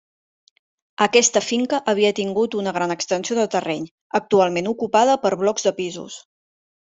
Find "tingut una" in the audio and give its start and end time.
2.19-2.73